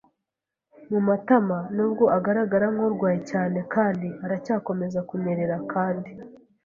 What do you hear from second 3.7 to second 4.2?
kandi